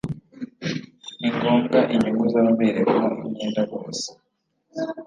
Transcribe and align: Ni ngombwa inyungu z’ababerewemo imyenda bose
Ni 1.19 1.29
ngombwa 1.35 1.79
inyungu 1.93 2.23
z’ababerewemo 2.33 3.09
imyenda 3.27 3.61
bose 3.69 4.07